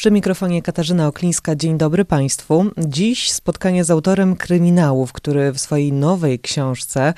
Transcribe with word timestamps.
Przy 0.00 0.10
mikrofonie 0.10 0.62
Katarzyna 0.62 1.06
Oklińska. 1.06 1.56
Dzień 1.56 1.78
dobry 1.78 2.04
Państwu. 2.04 2.64
Dziś 2.78 3.32
spotkanie 3.32 3.84
z 3.84 3.90
autorem 3.90 4.36
kryminałów, 4.36 5.12
który 5.12 5.52
w 5.52 5.60
swojej 5.60 5.92
nowej 5.92 6.38
książce 6.38 7.14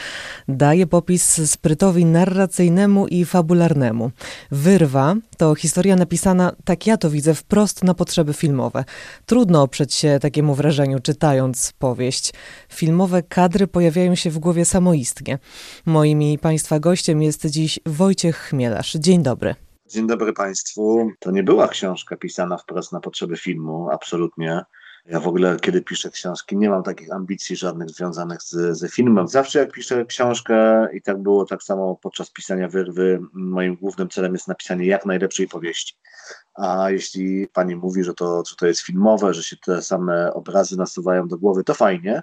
daje 0.49 0.87
popis 0.87 1.51
sprytowi 1.51 2.05
narracyjnemu 2.05 3.07
i 3.07 3.25
fabularnemu. 3.25 4.11
Wyrwa 4.51 5.15
to 5.37 5.55
historia 5.55 5.97
napisana, 5.97 6.53
tak 6.65 6.87
ja 6.87 6.97
to 6.97 7.11
widzę, 7.11 7.35
wprost 7.35 7.85
na 7.85 7.95
potrzeby 7.95 8.33
filmowe. 8.33 8.85
Trudno 9.27 9.63
oprzeć 9.63 9.95
się 9.95 10.19
takiemu 10.21 10.55
wrażeniu, 10.55 10.99
czytając 11.01 11.73
powieść. 11.79 12.33
Filmowe 12.69 13.23
kadry 13.23 13.67
pojawiają 13.67 14.15
się 14.15 14.31
w 14.31 14.39
głowie 14.39 14.65
samoistnie. 14.65 15.39
Moim 15.87 16.23
i 16.23 16.39
Państwa 16.39 16.81
gościem 16.81 17.23
jest 17.23 17.47
dziś 17.47 17.79
Wojciech 17.87 18.37
Chmielarz. 18.37 18.93
Dzień 18.93 19.23
dobry. 19.23 19.55
Dzień 19.93 20.07
dobry 20.07 20.33
Państwu. 20.33 21.11
To 21.19 21.31
nie 21.31 21.43
była 21.43 21.69
książka 21.69 22.17
pisana 22.17 22.59
wprost 22.59 22.93
na 22.93 23.01
potrzeby 23.01 23.37
filmu, 23.37 23.89
absolutnie. 23.91 24.65
Ja 25.07 25.21
w 25.21 25.29
ogóle, 25.29 25.57
kiedy 25.61 25.83
piszę 25.83 26.11
książki, 26.11 26.57
nie 26.57 26.71
mam 26.71 26.83
takich 26.83 27.13
ambicji 27.13 27.57
żadnych 27.57 27.91
związanych 27.91 28.43
z, 28.43 28.93
filmem. 28.93 29.29
Zawsze 29.29 29.59
jak 29.59 29.73
piszę 29.73 30.05
książkę, 30.05 30.89
i 30.95 31.03
tak 31.03 31.23
było 31.23 31.45
tak 31.45 31.63
samo 31.63 31.97
podczas 32.03 32.31
pisania 32.31 32.69
wyrwy, 32.69 33.21
moim 33.33 33.77
głównym 33.77 34.09
celem 34.09 34.33
jest 34.33 34.49
napisanie 34.49 34.87
jak 34.87 35.07
najlepszej 35.07 35.49
powieści. 35.49 35.95
A 36.55 36.91
jeśli 36.91 37.49
pani 37.49 37.77
mówi, 37.77 38.05
że 38.05 38.15
to, 38.15 38.43
że 38.51 38.57
to 38.57 38.67
jest 38.67 38.81
filmowe, 38.81 39.35
że 39.35 39.43
się 39.43 39.57
te 39.57 39.83
same 39.83 40.35
obrazy 40.35 40.77
nasuwają 40.77 41.29
do 41.29 41.39
głowy, 41.39 41.65
to 41.65 41.75
fajnie 41.75 42.23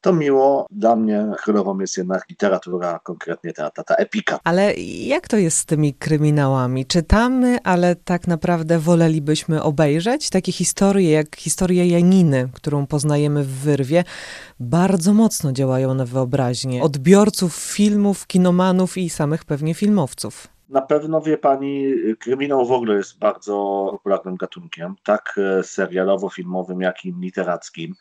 to 0.00 0.12
miło. 0.12 0.66
Dla 0.70 0.96
mnie 0.96 1.26
królową 1.42 1.78
jest 1.78 1.96
jednak 1.96 2.28
literatura, 2.30 3.00
konkretnie 3.04 3.52
ta, 3.52 3.70
ta, 3.70 3.84
ta 3.84 3.94
epika. 3.94 4.38
Ale 4.44 4.74
jak 5.06 5.28
to 5.28 5.36
jest 5.36 5.58
z 5.58 5.66
tymi 5.66 5.94
kryminałami? 5.94 6.86
Czytamy, 6.86 7.58
ale 7.64 7.96
tak 7.96 8.26
naprawdę 8.26 8.78
wolelibyśmy 8.78 9.62
obejrzeć 9.62 10.30
takie 10.30 10.52
historie, 10.52 11.10
jak 11.10 11.36
historia 11.36 11.84
Janiny, 11.84 12.48
którą 12.54 12.86
poznajemy 12.86 13.44
w 13.44 13.48
wyrwie, 13.48 14.04
bardzo 14.60 15.12
mocno 15.12 15.52
działają 15.52 15.94
na 15.94 16.04
wyobraźnię 16.04 16.82
odbiorców 16.82 17.54
filmów, 17.54 18.26
kinomanów 18.26 18.98
i 18.98 19.10
samych 19.10 19.44
pewnie 19.44 19.74
filmowców. 19.74 20.48
Na 20.68 20.82
pewno 20.82 21.20
wie 21.20 21.38
pani, 21.38 21.94
kryminał 22.20 22.66
w 22.66 22.72
ogóle 22.72 22.96
jest 22.96 23.18
bardzo 23.18 23.88
popularnym 23.90 24.36
gatunkiem, 24.36 24.94
tak 25.04 25.34
e, 25.36 25.62
serialowo-filmowym, 25.62 26.80
jak 26.80 27.04
i 27.04 27.14
literackim. 27.20 27.94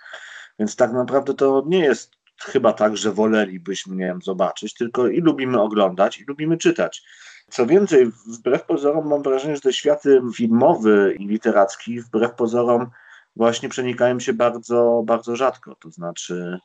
Więc 0.60 0.76
tak 0.76 0.94
naprawdę 0.94 1.34
to 1.34 1.64
nie 1.66 1.80
jest 1.80 2.12
chyba 2.40 2.74
tak, 2.74 2.98
że 2.98 3.12
wolelibyśmy, 3.12 3.96
nie 3.96 4.06
wiem, 4.06 4.22
zobaczyć, 4.22 4.74
tylko 4.74 5.08
i 5.08 5.22
lubimy 5.22 5.62
oglądać, 5.62 6.20
i 6.20 6.26
lubimy 6.28 6.58
czytać. 6.58 7.04
Co 7.50 7.66
więcej, 7.66 8.12
wbrew 8.28 8.64
pozorom 8.64 9.08
mam 9.10 9.24
wrażenie, 9.24 9.56
że 9.56 9.62
te 9.62 9.74
światy 9.74 10.22
filmowy 10.36 11.16
i 11.20 11.28
literacki, 11.28 12.02
wbrew 12.02 12.34
pozorom, 12.34 12.90
właśnie 13.36 13.70
przenikają 13.70 14.20
się 14.20 14.34
bardzo, 14.34 15.04
bardzo 15.06 15.36
rzadko. 15.36 15.76
To 15.76 15.92
znaczy, 15.92 16.60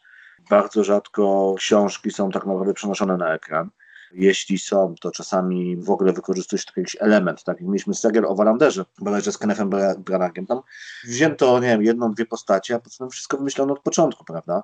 bardzo 0.51 0.85
rzadko 0.85 1.55
książki 1.59 2.11
są 2.11 2.31
tak 2.31 2.47
naprawdę 2.47 2.75
przenoszone 2.75 3.17
na 3.17 3.35
ekran. 3.35 3.71
Jeśli 4.13 4.59
są, 4.59 4.95
to 5.01 5.11
czasami 5.11 5.77
w 5.77 5.91
ogóle 5.91 6.13
wykorzystuje 6.13 6.63
się 6.63 6.67
jakiś 6.77 6.97
element. 7.01 7.45
Tak 7.45 7.61
jak 7.61 7.69
mieliśmy 7.69 7.95
serial 7.95 8.25
o 8.25 8.35
Walanderze, 8.35 8.85
bodajże 8.99 9.33
z 9.33 9.39
Kennethem 9.39 9.71
Branagiem. 9.99 10.47
Tam 10.47 10.61
wzięto, 11.05 11.61
nie 11.61 11.69
wiem, 11.69 11.83
jedną, 11.83 12.13
dwie 12.13 12.27
postacie, 12.27 12.75
a 12.75 12.79
potem 12.79 13.11
wszystko 13.11 13.37
wymyślono 13.37 13.73
od 13.73 13.81
początku, 13.81 14.25
prawda? 14.25 14.63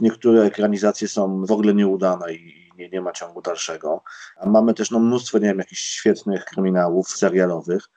Niektóre 0.00 0.42
ekranizacje 0.42 1.08
są 1.08 1.44
w 1.44 1.52
ogóle 1.52 1.74
nieudane 1.74 2.34
i 2.34 2.72
nie, 2.78 2.88
nie 2.88 3.00
ma 3.00 3.12
ciągu 3.12 3.42
dalszego. 3.42 4.02
A 4.36 4.48
mamy 4.48 4.74
też 4.74 4.90
no, 4.90 4.98
mnóstwo, 4.98 5.38
nie 5.38 5.46
wiem, 5.46 5.58
jakichś 5.58 5.82
świetnych 5.82 6.44
kryminałów 6.44 7.08
serialowych 7.08 7.88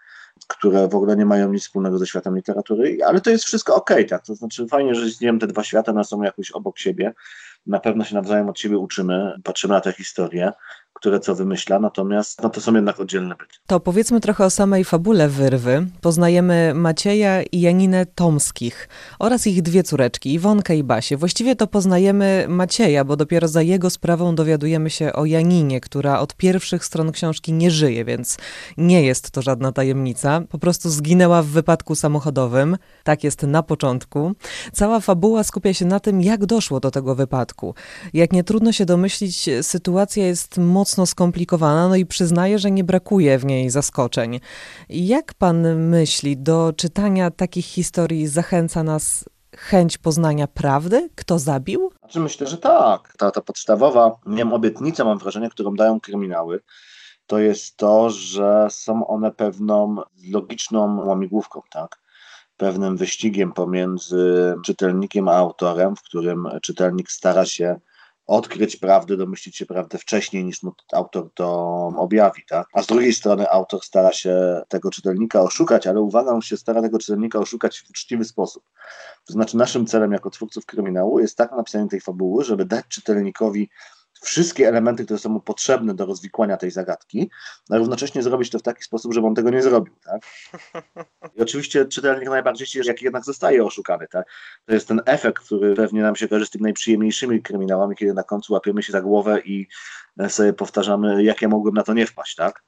które 0.47 0.87
w 0.87 0.95
ogóle 0.95 1.15
nie 1.15 1.25
mają 1.25 1.53
nic 1.53 1.63
wspólnego 1.63 1.97
ze 1.97 2.07
światem 2.07 2.35
literatury, 2.35 2.97
ale 3.05 3.21
to 3.21 3.29
jest 3.29 3.45
wszystko 3.45 3.75
ok, 3.75 3.89
tak? 4.09 4.25
To 4.25 4.35
znaczy 4.35 4.67
fajnie, 4.67 4.95
że 4.95 5.07
istnieją 5.07 5.39
te 5.39 5.47
dwa 5.47 5.63
światy, 5.63 5.91
one 5.91 6.03
są 6.03 6.21
jakoś 6.21 6.51
obok 6.51 6.79
siebie. 6.79 7.13
Na 7.67 7.79
pewno 7.79 8.03
się 8.03 8.15
nawzajem 8.15 8.49
od 8.49 8.59
siebie 8.59 8.77
uczymy, 8.77 9.39
patrzymy 9.43 9.73
na 9.73 9.81
tę 9.81 9.93
historię 9.93 10.51
które 10.97 11.19
co 11.19 11.35
wymyśla, 11.35 11.79
natomiast 11.79 12.43
no, 12.43 12.49
to 12.49 12.61
są 12.61 12.73
jednak 12.73 12.99
oddzielne 12.99 13.35
byty. 13.35 13.53
To 13.67 13.79
powiedzmy 13.79 14.19
trochę 14.19 14.45
o 14.45 14.49
samej 14.49 14.83
fabule 14.83 15.29
Wyrwy. 15.29 15.87
Poznajemy 16.01 16.73
Macieja 16.75 17.43
i 17.43 17.61
Janinę 17.61 18.05
Tomskich 18.05 18.89
oraz 19.19 19.47
ich 19.47 19.61
dwie 19.61 19.83
córeczki, 19.83 20.33
Iwonkę 20.33 20.77
i 20.77 20.83
Basię. 20.83 21.17
Właściwie 21.17 21.55
to 21.55 21.67
poznajemy 21.67 22.45
Macieja, 22.49 23.03
bo 23.03 23.15
dopiero 23.15 23.47
za 23.47 23.61
jego 23.61 23.89
sprawą 23.89 24.35
dowiadujemy 24.35 24.89
się 24.89 25.13
o 25.13 25.25
Janinie, 25.25 25.81
która 25.81 26.19
od 26.19 26.35
pierwszych 26.35 26.85
stron 26.85 27.11
książki 27.11 27.53
nie 27.53 27.71
żyje, 27.71 28.05
więc 28.05 28.37
nie 28.77 29.03
jest 29.03 29.31
to 29.31 29.41
żadna 29.41 29.71
tajemnica. 29.71 30.41
Po 30.49 30.59
prostu 30.59 30.89
zginęła 30.89 31.41
w 31.41 31.47
wypadku 31.47 31.95
samochodowym. 31.95 32.77
Tak 33.03 33.23
jest 33.23 33.43
na 33.43 33.63
początku. 33.63 34.31
Cała 34.73 34.99
fabuła 34.99 35.43
skupia 35.43 35.73
się 35.73 35.85
na 35.85 35.99
tym, 35.99 36.21
jak 36.21 36.45
doszło 36.45 36.79
do 36.79 36.91
tego 36.91 37.15
wypadku. 37.15 37.75
Jak 38.13 38.33
nie 38.33 38.43
trudno 38.43 38.71
się 38.71 38.85
domyślić, 38.85 39.49
sytuacja 39.61 40.25
jest 40.25 40.57
mocno 40.57 40.86
mocno 40.87 41.05
skomplikowana, 41.05 41.87
no 41.87 41.95
i 41.95 42.05
przyznaję, 42.05 42.59
że 42.59 42.71
nie 42.71 42.83
brakuje 42.83 43.37
w 43.37 43.45
niej 43.45 43.69
zaskoczeń. 43.69 44.39
Jak 44.89 45.33
pan 45.33 45.75
myśli, 45.75 46.37
do 46.37 46.73
czytania 46.77 47.31
takich 47.31 47.65
historii 47.65 48.27
zachęca 48.27 48.83
nas 48.83 49.25
chęć 49.57 49.97
poznania 49.97 50.47
prawdy? 50.47 51.09
Kto 51.15 51.39
zabił? 51.39 51.91
Znaczy 51.99 52.19
myślę, 52.19 52.47
że 52.47 52.57
tak. 52.57 53.13
Ta, 53.17 53.31
ta 53.31 53.41
podstawowa, 53.41 54.19
nie 54.25 54.37
wiem, 54.37 54.53
obietnica, 54.53 55.03
mam 55.03 55.17
wrażenie, 55.17 55.49
którą 55.49 55.75
dają 55.75 55.99
kryminały, 55.99 56.59
to 57.25 57.39
jest 57.39 57.77
to, 57.77 58.09
że 58.09 58.67
są 58.69 59.07
one 59.07 59.31
pewną 59.31 59.95
logiczną 60.31 61.05
łamigłówką, 61.05 61.61
tak? 61.69 61.99
Pewnym 62.57 62.97
wyścigiem 62.97 63.51
pomiędzy 63.51 64.55
czytelnikiem 64.65 65.27
a 65.27 65.33
autorem, 65.33 65.95
w 65.95 66.01
którym 66.01 66.47
czytelnik 66.61 67.11
stara 67.11 67.45
się 67.45 67.79
odkryć 68.27 68.75
prawdę, 68.75 69.17
domyślić 69.17 69.57
się 69.57 69.65
prawdę 69.65 69.97
wcześniej 69.97 70.45
niż 70.45 70.63
mu 70.63 70.71
autor 70.93 71.29
to 71.33 71.47
objawi, 71.97 72.41
tak? 72.49 72.67
A 72.73 72.81
z 72.81 72.87
drugiej 72.87 73.13
strony 73.13 73.49
autor 73.49 73.81
stara 73.83 74.13
się 74.13 74.61
tego 74.67 74.89
czytelnika 74.89 75.41
oszukać, 75.41 75.87
ale 75.87 76.01
uwaga, 76.01 76.31
on 76.31 76.41
się 76.41 76.57
stara 76.57 76.81
tego 76.81 76.99
czytelnika 76.99 77.39
oszukać 77.39 77.79
w 77.79 77.89
uczciwy 77.89 78.25
sposób. 78.25 78.63
To 79.25 79.33
znaczy 79.33 79.57
naszym 79.57 79.85
celem 79.85 80.11
jako 80.11 80.29
twórców 80.29 80.65
kryminału 80.65 81.19
jest 81.19 81.37
tak 81.37 81.51
napisanie 81.51 81.87
tej 81.87 82.01
fabuły, 82.01 82.43
żeby 82.43 82.65
dać 82.65 82.85
czytelnikowi 82.87 83.69
wszystkie 84.21 84.67
elementy, 84.67 85.05
które 85.05 85.19
są 85.19 85.29
mu 85.29 85.39
potrzebne 85.39 85.93
do 85.93 86.05
rozwikłania 86.05 86.57
tej 86.57 86.71
zagadki, 86.71 87.29
a 87.69 87.77
równocześnie 87.77 88.23
zrobić 88.23 88.49
to 88.49 88.59
w 88.59 88.61
taki 88.61 88.83
sposób, 88.83 89.13
żeby 89.13 89.27
on 89.27 89.35
tego 89.35 89.49
nie 89.49 89.61
zrobił. 89.61 89.93
Tak? 90.05 90.21
I 91.35 91.41
oczywiście 91.41 91.85
czytelnik 91.85 92.29
najbardziej 92.29 92.67
się, 92.67 92.81
jak 92.85 93.01
jednak 93.01 93.23
zostaje 93.25 93.63
oszukany. 93.63 94.07
Tak? 94.07 94.27
To 94.65 94.73
jest 94.73 94.87
ten 94.87 95.01
efekt, 95.05 95.43
który 95.43 95.75
pewnie 95.75 96.01
nam 96.01 96.15
się 96.15 96.27
kojarzy 96.27 96.45
z 96.45 96.49
tymi 96.49 96.63
najprzyjemniejszymi 96.63 97.41
kryminałami, 97.41 97.95
kiedy 97.95 98.13
na 98.13 98.23
końcu 98.23 98.53
łapiemy 98.53 98.83
się 98.83 98.91
za 98.91 99.01
głowę 99.01 99.41
i 99.45 99.67
sobie 100.27 100.53
powtarzamy, 100.53 101.23
jak 101.23 101.41
ja 101.41 101.47
mogłem 101.47 101.73
na 101.75 101.83
to 101.83 101.93
nie 101.93 102.05
wpaść. 102.05 102.35
Tak? 102.35 102.63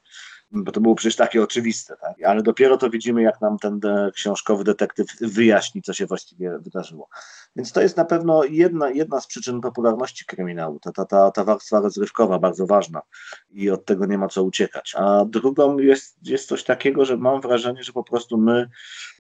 Bo 0.52 0.72
to 0.72 0.82
było 0.82 0.96
przecież 0.96 1.16
takie 1.16 1.44
oczywiste, 1.44 1.96
tak? 2.02 2.24
ale 2.26 2.44
dopiero 2.44 2.78
to 2.78 2.90
widzimy, 2.90 3.22
jak 3.22 3.42
nam 3.42 3.58
ten 3.58 3.80
książkowy 4.14 4.64
detektyw 4.64 5.08
wyjaśni, 5.22 5.82
co 5.82 5.94
się 5.94 6.06
właściwie 6.06 6.60
wydarzyło. 6.60 7.10
Więc 7.56 7.72
to 7.72 7.82
jest 7.82 7.98
na 7.98 8.06
pewno 8.06 8.44
jedna, 8.44 8.90
jedna 8.90 9.22
z 9.22 9.28
przyczyn 9.28 9.62
popularności 9.62 10.26
kryminału, 10.26 10.80
ta, 10.80 10.92
ta, 10.92 11.06
ta, 11.06 11.32
ta 11.32 11.44
warstwa 11.44 11.80
rozrywkowa, 11.80 12.40
bardzo 12.40 12.66
ważna 12.66 13.02
i 13.52 13.70
od 13.70 13.86
tego 13.86 14.06
nie 14.06 14.18
ma 14.18 14.28
co 14.28 14.44
uciekać. 14.44 14.96
A 14.98 15.26
drugą 15.26 15.78
jest, 15.78 16.18
jest 16.24 16.48
coś 16.48 16.64
takiego, 16.64 17.06
że 17.06 17.18
mam 17.18 17.42
wrażenie, 17.42 17.84
że 17.84 17.94
po 17.94 18.04
prostu 18.04 18.38
my 18.38 18.70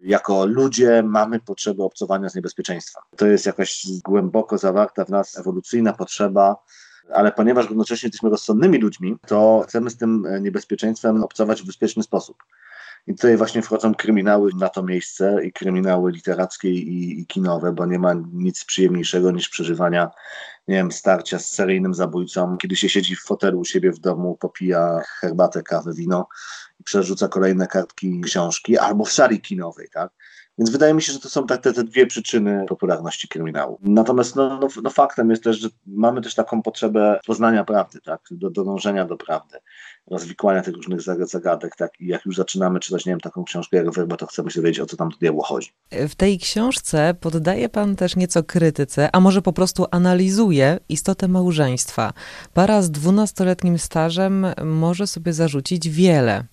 jako 0.03 0.45
ludzie 0.45 1.03
mamy 1.03 1.39
potrzebę 1.39 1.83
obcowania 1.83 2.29
z 2.29 2.35
niebezpieczeństwem. 2.35 3.03
To 3.17 3.27
jest 3.27 3.45
jakaś 3.45 3.87
głęboko 4.03 4.57
zawarta 4.57 5.05
w 5.05 5.09
nas 5.09 5.37
ewolucyjna 5.37 5.93
potrzeba 5.93 6.55
ale 7.13 7.31
ponieważ 7.31 7.69
równocześnie 7.69 8.07
jesteśmy 8.07 8.29
rozsądnymi 8.29 8.77
ludźmi, 8.77 9.17
to 9.27 9.65
chcemy 9.67 9.89
z 9.89 9.97
tym 9.97 10.27
niebezpieczeństwem 10.41 11.23
obcować 11.23 11.61
w 11.61 11.65
bezpieczny 11.65 12.03
sposób. 12.03 12.37
I 13.07 13.15
tutaj 13.15 13.37
właśnie 13.37 13.61
wchodzą 13.61 13.95
kryminały 13.95 14.51
na 14.59 14.69
to 14.69 14.83
miejsce 14.83 15.45
i 15.45 15.51
kryminały 15.51 16.11
literackie 16.11 16.69
i, 16.69 17.19
i, 17.19 17.25
kinowe, 17.25 17.71
bo 17.71 17.85
nie 17.85 17.99
ma 17.99 18.13
nic 18.33 18.65
przyjemniejszego 18.65 19.31
niż 19.31 19.49
przeżywania, 19.49 20.11
nie 20.67 20.75
wiem, 20.75 20.91
starcia 20.91 21.39
z 21.39 21.45
seryjnym 21.45 21.93
zabójcą, 21.93 22.57
kiedy 22.57 22.75
się 22.75 22.89
siedzi 22.89 23.15
w 23.15 23.21
fotelu 23.21 23.59
u 23.59 23.65
siebie 23.65 23.91
w 23.91 23.99
domu, 23.99 24.37
popija 24.39 25.01
herbatę, 25.19 25.63
kawę, 25.63 25.93
wino 25.93 26.27
i 26.79 26.83
przerzuca 26.83 27.27
kolejne 27.27 27.67
kartki 27.67 28.21
książki, 28.21 28.77
albo 28.77 29.05
w 29.05 29.11
sali 29.11 29.41
kinowej, 29.41 29.87
tak? 29.93 30.11
Więc 30.59 30.69
wydaje 30.69 30.93
mi 30.93 31.01
się, 31.01 31.13
że 31.13 31.19
to 31.19 31.29
są 31.29 31.47
te, 31.47 31.57
te 31.57 31.83
dwie 31.83 32.07
przyczyny 32.07 32.65
popularności 32.67 33.27
kryminału. 33.27 33.79
Natomiast 33.81 34.35
no, 34.35 34.59
no, 34.59 34.67
no, 34.83 34.89
faktem 34.89 35.29
jest 35.29 35.43
też, 35.43 35.59
że 35.59 35.69
mamy 35.87 36.21
też 36.21 36.35
taką 36.35 36.61
potrzebę 36.61 37.19
poznania 37.25 37.63
prawdy, 37.63 38.01
tak? 38.01 38.21
do, 38.31 38.49
do 38.49 38.63
dążenia 38.63 39.05
do 39.05 39.17
prawdy, 39.17 39.57
rozwikłania 40.11 40.61
tych 40.61 40.75
różnych 40.75 41.01
zagadek. 41.01 41.75
Tak? 41.75 41.91
I 41.99 42.07
jak 42.07 42.25
już 42.25 42.35
zaczynamy 42.35 42.79
czytać, 42.79 43.05
nie 43.05 43.11
wiem, 43.11 43.19
taką 43.19 43.43
książkę 43.43 43.77
jak 43.77 43.91
Werba, 43.91 44.17
to 44.17 44.27
chcemy 44.27 44.51
się 44.51 44.61
wiedzieć, 44.61 44.79
o 44.79 44.85
co 44.85 44.97
tam 44.97 45.09
do 45.09 45.17
diabła 45.17 45.45
chodzi. 45.45 45.69
W 45.91 46.15
tej 46.15 46.39
książce 46.39 47.15
poddaje 47.19 47.69
pan 47.69 47.95
też 47.95 48.15
nieco 48.15 48.43
krytyce, 48.43 49.09
a 49.13 49.19
może 49.19 49.41
po 49.41 49.53
prostu 49.53 49.85
analizuje 49.91 50.79
istotę 50.89 51.27
małżeństwa. 51.27 52.13
Para 52.53 52.81
z 52.81 52.91
dwunastoletnim 52.91 53.79
stażem 53.79 54.45
może 54.65 55.07
sobie 55.07 55.33
zarzucić 55.33 55.89
wiele. 55.89 56.45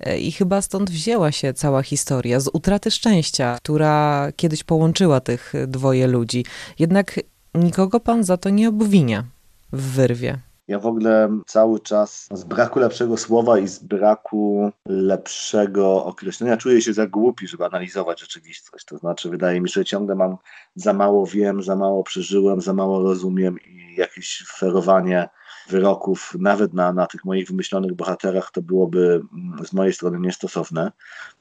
E, 0.00 0.18
I 0.18 0.32
chyba 0.32 0.62
stąd 0.62 0.90
wzięła 0.90 1.32
się 1.32 1.54
cała 1.54 1.82
historia 1.82 2.40
z 2.40 2.50
utraty 2.52 2.90
szczęścia, 2.90 3.56
która 3.56 4.28
kiedyś 4.36 4.64
połączyła 4.64 5.20
tych 5.20 5.52
dwoje 5.66 6.06
ludzi. 6.06 6.44
Jednak 6.78 7.20
nikogo 7.54 8.00
pan 8.00 8.24
za 8.24 8.36
to 8.36 8.50
nie 8.50 8.68
obwinia 8.68 9.24
w 9.72 9.82
wyrwie. 9.82 10.47
Ja 10.68 10.78
w 10.78 10.86
ogóle 10.86 11.28
cały 11.46 11.80
czas 11.80 12.28
z 12.32 12.44
braku 12.44 12.78
lepszego 12.78 13.16
słowa 13.16 13.58
i 13.58 13.68
z 13.68 13.78
braku 13.78 14.70
lepszego 14.86 16.04
określenia 16.04 16.56
czuję 16.56 16.82
się 16.82 16.92
za 16.92 17.06
głupi, 17.06 17.48
żeby 17.48 17.64
analizować 17.64 18.20
rzeczywistość. 18.20 18.84
To 18.84 18.98
znaczy, 18.98 19.30
wydaje 19.30 19.60
mi 19.60 19.68
się, 19.68 19.80
że 19.80 19.84
ciągle 19.84 20.14
mam 20.14 20.36
za 20.74 20.92
mało 20.92 21.26
wiem, 21.26 21.62
za 21.62 21.76
mało 21.76 22.02
przeżyłem, 22.02 22.60
za 22.60 22.72
mało 22.72 23.02
rozumiem 23.02 23.56
i 23.66 23.94
jakieś 23.96 24.44
ferowanie 24.58 25.28
wyroków, 25.68 26.36
nawet 26.38 26.74
na, 26.74 26.92
na 26.92 27.06
tych 27.06 27.24
moich 27.24 27.48
wymyślonych 27.48 27.94
bohaterach, 27.94 28.50
to 28.50 28.62
byłoby 28.62 29.20
mm, 29.32 29.66
z 29.66 29.72
mojej 29.72 29.92
strony 29.92 30.18
niestosowne. 30.20 30.92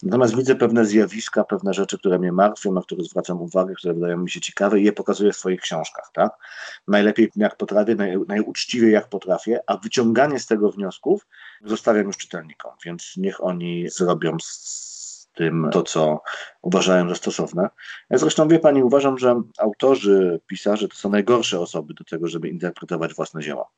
Natomiast 0.04 0.36
widzę 0.36 0.56
pewne 0.56 0.86
zjawiska, 0.86 1.44
pewne 1.44 1.74
rzeczy, 1.74 1.98
które 1.98 2.19
mnie 2.19 2.31
martwią, 2.31 2.74
na 2.74 2.81
które 2.81 3.04
zwracam 3.04 3.42
uwagę, 3.42 3.74
które 3.74 3.94
wydają 3.94 4.18
mi 4.18 4.30
się 4.30 4.42
ciekawe 4.42 4.80
i 4.80 4.83
je 4.83 4.94
pokazuję 4.94 5.33
w 5.33 5.38
swoich 5.38 5.62
książkach. 5.62 6.09
Tak? 6.13 6.31
Najlepiej 6.88 7.31
jak 7.36 7.57
potrafię, 7.57 7.95
naj, 7.95 8.18
najuczciwiej 8.27 8.92
jak 8.92 9.09
potrafię, 9.09 9.59
a 9.68 9.77
wyciąganie 9.77 10.39
z 10.39 10.48
tego 10.48 10.71
wniosków 10.71 11.27
zostawiam 11.65 12.06
już 12.06 12.18
czytelnikom, 12.18 12.71
więc 12.86 13.13
niech 13.18 13.44
oni 13.44 13.89
zrobią 13.89 14.38
z 14.42 14.98
tym 15.38 15.69
to, 15.71 15.83
co 15.83 16.21
uważają 16.62 17.09
za 17.09 17.15
stosowne. 17.15 17.69
Ja 18.09 18.18
zresztą 18.18 18.48
wie 18.48 18.59
Pani, 18.59 18.83
uważam, 18.83 19.18
że 19.18 19.42
autorzy, 19.57 20.42
pisarze 20.48 20.88
to 20.88 20.95
są 20.95 21.09
najgorsze 21.09 21.59
osoby 21.59 21.94
do 21.94 22.04
tego, 22.04 22.27
żeby 22.27 22.50
interpretować 22.50 23.13
własne 23.13 23.42
dzieła 23.42 23.69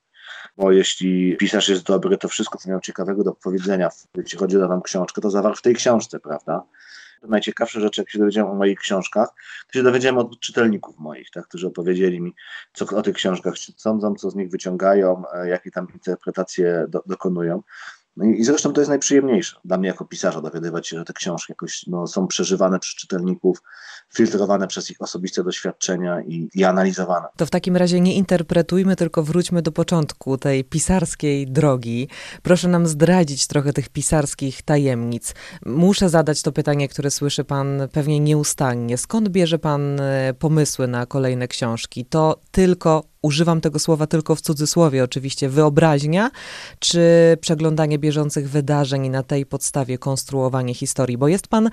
bo 0.57 0.71
jeśli 0.71 1.37
pisarz 1.37 1.69
jest 1.69 1.83
dobry, 1.83 2.17
to 2.17 2.27
wszystko, 2.27 2.57
co 2.57 2.69
miał 2.69 2.79
ciekawego 2.79 3.23
do 3.23 3.31
powiedzenia, 3.31 3.89
jeśli 4.15 4.37
chodzi 4.37 4.57
o 4.57 4.59
daną 4.59 4.81
książkę, 4.81 5.21
to 5.21 5.29
zawarł 5.29 5.55
w 5.55 5.61
tej 5.61 5.75
książce, 5.75 6.19
prawda? 6.19 6.63
najciekawsze 7.27 7.81
rzeczy, 7.81 8.01
jak 8.01 8.09
się 8.09 8.19
dowiedziałem 8.19 8.51
o 8.51 8.55
moich 8.55 8.79
książkach, 8.79 9.29
to 9.67 9.73
się 9.73 9.83
dowiedziałem 9.83 10.17
od 10.17 10.39
czytelników 10.39 10.99
moich, 10.99 11.31
tak, 11.31 11.47
którzy 11.47 11.67
opowiedzieli 11.67 12.21
mi, 12.21 12.35
co 12.73 12.85
o 12.97 13.01
tych 13.01 13.15
książkach 13.15 13.53
sądzą, 13.77 14.15
co 14.15 14.29
z 14.29 14.35
nich 14.35 14.49
wyciągają, 14.49 15.23
e, 15.33 15.49
jakie 15.49 15.71
tam 15.71 15.87
interpretacje 15.93 16.85
do, 16.89 17.03
dokonują. 17.05 17.63
No 18.19 18.25
i, 18.25 18.43
zresztą 18.43 18.73
to 18.73 18.81
jest 18.81 18.89
najprzyjemniejsze 18.89 19.57
dla 19.65 19.77
mnie 19.77 19.87
jako 19.87 20.05
pisarza 20.05 20.41
dowiadywać 20.41 20.87
się, 20.87 20.97
że 20.97 21.05
te 21.05 21.13
książki 21.13 21.51
jakoś 21.51 21.87
no, 21.87 22.07
są 22.07 22.27
przeżywane 22.27 22.79
przez 22.79 22.95
czytelników, 22.95 23.61
filtrowane 24.13 24.67
przez 24.67 24.91
ich 24.91 25.01
osobiste 25.01 25.43
doświadczenia 25.43 26.21
i, 26.21 26.49
i 26.55 26.63
analizowane. 26.63 27.27
To 27.37 27.45
w 27.45 27.49
takim 27.49 27.77
razie 27.77 28.01
nie 28.01 28.15
interpretujmy, 28.15 28.95
tylko 28.95 29.23
wróćmy 29.23 29.61
do 29.61 29.71
początku 29.71 30.37
tej 30.37 30.63
pisarskiej 30.63 31.47
drogi. 31.47 32.07
Proszę 32.43 32.67
nam 32.67 32.87
zdradzić 32.87 33.47
trochę 33.47 33.73
tych 33.73 33.89
pisarskich 33.89 34.61
tajemnic. 34.61 35.35
Muszę 35.65 36.09
zadać 36.09 36.41
to 36.41 36.51
pytanie, 36.51 36.89
które 36.89 37.11
słyszy 37.11 37.43
pan 37.43 37.81
pewnie 37.91 38.19
nieustannie. 38.19 38.97
Skąd 38.97 39.29
bierze 39.29 39.59
pan 39.59 39.99
e, 39.99 40.33
pomysły 40.39 40.87
na 40.87 41.05
kolejne 41.05 41.47
książki? 41.47 42.05
To 42.05 42.39
tylko 42.51 43.03
używam 43.21 43.61
tego 43.61 43.79
słowa 43.79 44.07
tylko 44.07 44.35
w 44.35 44.41
cudzysłowie 44.41 45.03
oczywiście, 45.03 45.49
wyobraźnia, 45.49 46.31
czy 46.79 47.01
przeglądanie 47.41 47.99
bieżących 47.99 48.49
wydarzeń 48.49 49.05
i 49.05 49.09
na 49.09 49.23
tej 49.23 49.45
podstawie 49.45 49.97
konstruowanie 49.97 50.73
historii, 50.73 51.17
bo 51.17 51.27
jest 51.27 51.47
pan 51.47 51.69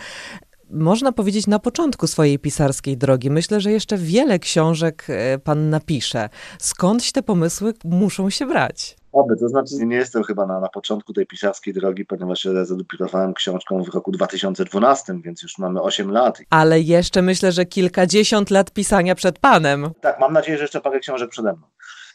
można 0.70 1.12
powiedzieć, 1.12 1.46
na 1.46 1.58
początku 1.58 2.06
swojej 2.06 2.38
pisarskiej 2.38 2.96
drogi. 2.96 3.30
Myślę, 3.30 3.60
że 3.60 3.72
jeszcze 3.72 3.98
wiele 3.98 4.38
książek 4.38 5.06
e, 5.08 5.38
pan 5.38 5.70
napisze. 5.70 6.28
Skądś 6.58 7.12
te 7.12 7.22
pomysły 7.22 7.74
muszą 7.84 8.30
się 8.30 8.46
brać? 8.46 8.96
Oby, 9.16 9.36
to 9.36 9.48
znaczy 9.48 9.74
nie 9.86 9.96
jestem 9.96 10.22
chyba 10.22 10.46
na, 10.46 10.60
na 10.60 10.68
początku 10.68 11.12
tej 11.12 11.26
pisarskiej 11.26 11.74
drogi, 11.74 12.04
ponieważ 12.04 12.44
ja 12.44 12.64
zadebiutowałem 12.64 13.34
książką 13.34 13.84
w 13.84 13.88
roku 13.88 14.12
2012, 14.12 15.20
więc 15.24 15.42
już 15.42 15.58
mamy 15.58 15.82
8 15.82 16.10
lat. 16.10 16.38
Ale 16.50 16.80
jeszcze 16.80 17.22
myślę, 17.22 17.52
że 17.52 17.66
kilkadziesiąt 17.66 18.50
lat 18.50 18.70
pisania 18.70 19.14
przed 19.14 19.38
panem. 19.38 19.90
Tak, 20.00 20.20
mam 20.20 20.32
nadzieję, 20.32 20.58
że 20.58 20.64
jeszcze 20.64 20.80
parę 20.80 21.00
książek 21.00 21.30
przede 21.30 21.52
mną. 21.52 21.66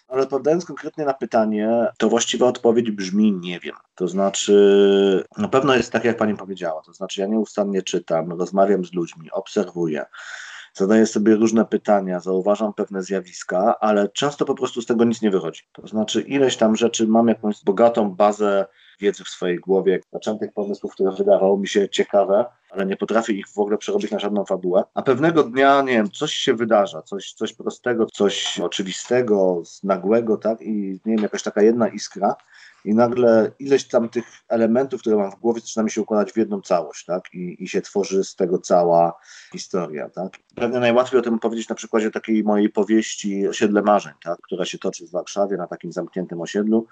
Ale 0.08 0.22
odpowiadając 0.22 0.66
konkretnie 0.66 1.06
na 1.06 1.14
pytanie, 1.14 1.88
to 1.98 2.10
właściwa 2.10 2.48
odpowiedź 2.48 2.92
brzmi 2.92 3.34
nie 3.34 3.60
wiem. 3.60 3.76
To 3.96 4.08
znaczy, 4.08 5.24
na 5.38 5.48
pewno 5.48 5.76
jest 5.76 5.92
tak, 5.92 6.06
jak 6.06 6.18
pani 6.18 6.36
powiedziała. 6.36 6.82
To 6.82 6.94
znaczy, 6.94 7.22
ja 7.22 7.28
nieustannie 7.28 7.82
czytam, 7.82 8.32
rozmawiam 8.32 8.86
z 8.86 8.94
ludźmi, 8.94 9.32
obserwuję 9.32 10.06
zadaję 10.74 11.06
sobie 11.06 11.36
różne 11.36 11.66
pytania, 11.66 12.20
zauważam 12.20 12.74
pewne 12.74 13.04
zjawiska, 13.04 13.80
ale 13.80 14.10
często 14.10 14.46
po 14.46 14.56
prostu 14.56 14.82
z 14.82 14.86
tego 14.86 15.04
nic 15.04 15.22
nie 15.22 15.32
wychodzi. 15.32 15.62
To 15.72 15.88
znaczy, 15.88 16.22
ileś 16.22 16.58
tam 16.58 16.76
rzeczy, 16.76 17.08
mam 17.08 17.28
jakąś 17.28 17.64
bogatą 17.64 18.12
bazę 18.12 18.66
wiedzy 19.02 19.24
w 19.24 19.30
swojej 19.30 19.60
głowie, 19.60 20.00
zaczętych 20.14 20.54
pomysłów, 20.54 20.94
które 20.94 21.12
wydawało 21.12 21.58
mi 21.58 21.68
się 21.68 21.90
ciekawe, 21.90 22.46
ale 22.70 22.86
nie 22.86 22.98
potrafię 22.98 23.34
ich 23.34 23.48
w 23.48 23.60
ogóle 23.60 23.78
przerobić 23.78 24.12
na 24.12 24.20
żadną 24.20 24.46
fabułę. 24.46 24.84
A 24.94 25.02
pewnego 25.02 25.44
dnia, 25.44 25.82
nie 25.82 25.94
wiem, 25.94 26.12
coś 26.12 26.34
się 26.34 26.54
wydarza, 26.54 27.02
coś, 27.02 27.34
coś 27.34 27.54
prostego, 27.54 28.06
coś 28.06 28.60
oczywistego, 28.60 29.62
nagłego, 29.84 30.38
tak? 30.38 30.62
I 30.62 31.00
nie 31.06 31.16
wiem, 31.16 31.24
jakaś 31.24 31.44
taka 31.44 31.62
jedna 31.62 31.88
iskra, 31.88 32.36
i 32.86 32.96
nagle 32.96 33.52
ileś 33.60 33.88
tam 33.88 34.10
tych 34.10 34.26
elementów, 34.50 35.02
które 35.02 35.16
mam 35.16 35.32
w 35.32 35.36
głowie, 35.36 35.62
zaczyna 35.62 35.84
mi 35.84 35.92
się 35.92 36.02
układać 36.02 36.32
w 36.32 36.38
jedną 36.38 36.62
całość, 36.62 37.06
tak? 37.06 37.34
I, 37.34 37.64
I 37.64 37.68
się 37.68 37.82
tworzy 37.82 38.24
z 38.24 38.36
tego 38.36 38.58
cała 38.58 39.14
historia, 39.52 40.10
tak? 40.10 40.34
Pewnie 40.56 40.80
najłatwiej 40.80 41.20
o 41.20 41.24
tym 41.24 41.40
powiedzieć 41.40 41.70
na 41.70 41.76
przykładzie 41.76 42.12
takiej 42.12 42.44
mojej 42.44 42.70
powieści 42.70 43.48
Osiedle 43.48 43.82
Marzeń, 43.82 44.14
tak? 44.24 44.42
która 44.42 44.66
się 44.66 44.78
toczy 44.78 45.08
w 45.08 45.12
Warszawie 45.12 45.58
na 45.58 45.68
takim 45.68 45.92
zamkniętym 45.92 46.42
osiedlu. 46.42 46.88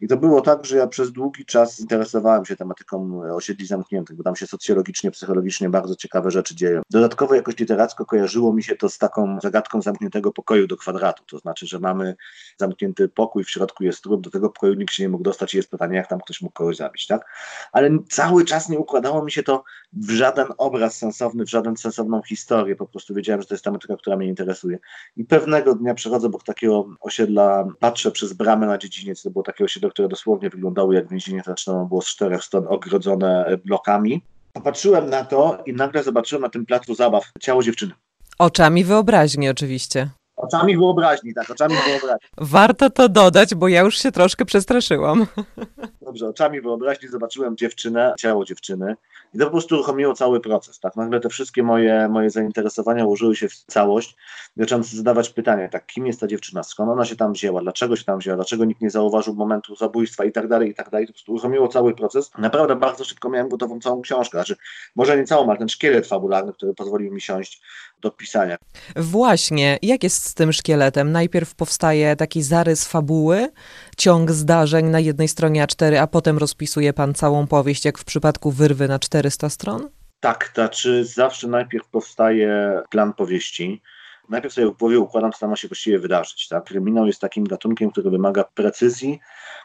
I 0.00 0.08
to 0.08 0.16
było 0.16 0.40
tak, 0.40 0.64
że 0.64 0.76
ja 0.76 0.86
przez 0.86 1.12
długi 1.12 1.44
czas 1.44 1.80
interesowałem 1.80 2.44
się 2.44 2.56
tematyką 2.56 3.22
osiedli 3.34 3.66
zamkniętych, 3.66 4.16
bo 4.16 4.22
tam 4.22 4.36
się 4.36 4.46
socjologicznie, 4.46 5.10
psychologicznie 5.10 5.68
bardzo 5.68 5.96
ciekawe 5.96 6.30
rzeczy 6.30 6.54
dzieją. 6.54 6.82
Dodatkowo 6.90 7.34
jakoś 7.34 7.58
literacko 7.58 8.06
kojarzyło 8.06 8.52
mi 8.52 8.62
się 8.62 8.76
to 8.76 8.88
z 8.88 8.98
taką 8.98 9.38
zagadką 9.42 9.82
zamkniętego 9.82 10.32
pokoju 10.32 10.66
do 10.66 10.76
kwadratu, 10.76 11.24
to 11.26 11.38
znaczy, 11.38 11.66
że 11.66 11.78
mamy 11.78 12.16
zamknięty 12.58 13.08
pokój, 13.08 13.44
w 13.44 13.50
środku 13.50 13.84
jest 13.84 14.02
trup, 14.02 14.20
do 14.20 14.30
tego 14.30 14.50
pokoju 14.50 14.74
nikt 14.74 14.94
się 14.94 15.02
nie 15.02 15.08
mógł 15.08 15.23
dostać 15.24 15.54
i 15.54 15.56
jest 15.56 15.70
pytanie, 15.70 15.96
jak 15.96 16.08
tam 16.08 16.20
ktoś 16.20 16.40
mógł 16.40 16.54
kogoś 16.54 16.76
zabić, 16.76 17.06
tak? 17.06 17.26
Ale 17.72 17.90
cały 18.10 18.44
czas 18.44 18.68
nie 18.68 18.78
układało 18.78 19.24
mi 19.24 19.32
się 19.32 19.42
to 19.42 19.64
w 19.92 20.10
żaden 20.10 20.46
obraz 20.58 20.96
sensowny, 20.96 21.44
w 21.44 21.50
żaden 21.50 21.76
sensowną 21.76 22.22
historię, 22.22 22.76
po 22.76 22.86
prostu 22.86 23.14
wiedziałem, 23.14 23.42
że 23.42 23.48
to 23.48 23.54
jest 23.54 23.64
tematyka, 23.64 23.96
która 23.96 24.16
mnie 24.16 24.26
interesuje. 24.26 24.78
I 25.16 25.24
pewnego 25.24 25.74
dnia 25.74 25.94
przechodzę 25.94 26.26
obok 26.26 26.44
takiego 26.44 26.88
osiedla, 27.00 27.64
patrzę 27.80 28.10
przez 28.10 28.32
bramę 28.32 28.66
na 28.66 28.78
dziedziniec, 28.78 29.22
to 29.22 29.30
było 29.30 29.42
takie 29.42 29.64
osiedle, 29.64 29.90
które 29.90 30.08
dosłownie 30.08 30.50
wyglądało 30.50 30.92
jak 30.92 31.08
więzienie 31.08 31.42
zaczynane, 31.46 31.88
było 31.88 32.02
z 32.02 32.06
czterech 32.06 32.44
stron 32.44 32.66
ogrodzone 32.68 33.58
blokami. 33.64 34.22
Popatrzyłem 34.52 35.10
na 35.10 35.24
to 35.24 35.62
i 35.66 35.72
nagle 35.72 36.02
zobaczyłem 36.02 36.42
na 36.42 36.48
tym 36.48 36.66
placu 36.66 36.94
zabaw 36.94 37.24
ciało 37.40 37.62
dziewczyny. 37.62 37.92
Oczami 38.38 38.84
wyobraźni 38.84 39.48
oczywiście. 39.48 40.08
Oczami 40.36 40.76
wyobraźni, 40.76 41.34
tak, 41.34 41.50
oczami 41.50 41.74
wyobraźni. 41.74 42.28
Warto 42.38 42.90
to 42.90 43.08
dodać, 43.08 43.54
bo 43.54 43.68
ja 43.68 43.80
już 43.80 43.98
się 43.98 44.12
troszkę 44.12 44.44
przestraszyłam. 44.44 45.26
Dobrze, 46.04 46.28
oczami 46.28 46.60
wyobraźni 46.60 47.08
zobaczyłem 47.08 47.56
dziewczynę, 47.56 48.14
ciało 48.18 48.44
dziewczyny 48.44 48.96
i 49.34 49.38
to 49.38 49.44
po 49.44 49.50
prostu 49.50 49.74
uruchomiło 49.74 50.14
cały 50.14 50.40
proces, 50.40 50.80
tak? 50.80 50.96
Nagle 50.96 51.20
te 51.20 51.28
wszystkie 51.28 51.62
moje, 51.62 52.08
moje 52.08 52.30
zainteresowania 52.30 53.04
ułożyły 53.04 53.36
się 53.36 53.48
w 53.48 53.54
całość. 53.54 54.16
Zacząłem 54.56 54.84
zadawać 54.84 55.30
pytania, 55.30 55.68
tak, 55.68 55.86
kim 55.86 56.06
jest 56.06 56.20
ta 56.20 56.26
dziewczyna, 56.26 56.62
skąd 56.62 56.90
ona 56.90 57.04
się 57.04 57.16
tam 57.16 57.32
wzięła, 57.32 57.60
dlaczego 57.60 57.96
się 57.96 58.04
tam 58.04 58.18
wzięła, 58.18 58.36
dlaczego 58.36 58.64
nikt 58.64 58.80
nie 58.80 58.90
zauważył 58.90 59.34
momentu 59.34 59.76
zabójstwa 59.76 60.24
i 60.24 60.32
tak 60.32 60.48
dalej, 60.48 60.70
i 60.70 60.74
tak 60.74 60.90
dalej. 60.90 61.06
To 61.06 61.12
po 61.12 61.14
prostu 61.14 61.32
uruchomiło 61.32 61.68
cały 61.68 61.94
proces. 61.94 62.30
Naprawdę 62.38 62.76
bardzo 62.76 63.04
szybko 63.04 63.30
miałem 63.30 63.48
gotową 63.48 63.80
całą 63.80 64.02
książkę, 64.02 64.38
znaczy 64.38 64.56
może 64.96 65.16
nie 65.16 65.24
całą, 65.24 65.48
ale 65.48 65.58
ten 65.58 65.68
szkielet 65.68 66.06
fabularny, 66.06 66.52
który 66.52 66.74
pozwolił 66.74 67.12
mi 67.12 67.20
siąść 67.20 67.62
do 68.00 68.10
pisania. 68.10 68.56
Właśnie, 68.96 69.78
jak 69.82 70.02
jest 70.02 70.26
z 70.26 70.34
tym 70.34 70.52
szkieletem? 70.52 71.12
Najpierw 71.12 71.54
powstaje 71.54 72.16
taki 72.16 72.42
zarys 72.42 72.88
fabuły, 72.88 73.48
ciąg 73.94 74.30
zdarzeń 74.30 74.86
na 74.86 75.00
jednej 75.00 75.28
stronie 75.28 75.64
A4, 75.64 75.96
a 75.96 76.06
potem 76.06 76.38
rozpisuje 76.38 76.92
pan 76.92 77.14
całą 77.14 77.46
powieść, 77.46 77.84
jak 77.84 77.98
w 77.98 78.04
przypadku 78.04 78.50
wyrwy 78.50 78.88
na 78.88 78.98
400 78.98 79.48
stron? 79.48 79.88
Tak, 80.20 80.48
to 80.48 80.54
znaczy 80.54 81.04
zawsze 81.04 81.48
najpierw 81.48 81.88
powstaje 81.88 82.82
plan 82.90 83.12
powieści, 83.12 83.82
najpierw 84.28 84.54
sobie 84.54 84.66
w 84.66 84.78
głowie 84.78 84.98
układam, 84.98 85.32
co 85.32 85.38
tam 85.38 85.50
ma 85.50 85.56
się 85.56 85.68
właściwie 85.68 85.98
wydarzyć. 85.98 86.48
Tak? 86.48 86.64
Kryminał 86.64 87.06
jest 87.06 87.20
takim 87.20 87.44
gatunkiem, 87.44 87.90
który 87.90 88.10
wymaga 88.10 88.44
precyzji, 88.44 89.20